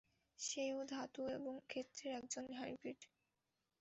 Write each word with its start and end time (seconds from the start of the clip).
সে 0.39 0.63
ও 0.73 0.89
ধাতু 0.91 1.21
এবং 1.37 1.53
ক্ষেত্রের 1.67 2.11
একজন 2.19 2.45
হাইব্রীড। 2.53 2.99